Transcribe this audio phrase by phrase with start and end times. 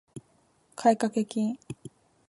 [0.75, 1.59] 買掛金